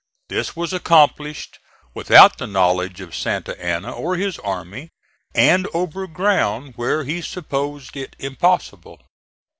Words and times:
This 0.29 0.55
was 0.55 0.73
accomplished 0.73 1.59
without 1.93 2.39
the 2.39 2.47
knowledge 2.47 3.01
of 3.01 3.15
Santa 3.15 3.55
Anna 3.63 3.91
or 3.91 4.15
his 4.15 4.39
army, 4.39 4.89
and 5.35 5.67
over 5.75 6.07
ground 6.07 6.73
where 6.75 7.03
he 7.03 7.21
supposed 7.21 7.95
it 7.95 8.15
impossible. 8.17 8.99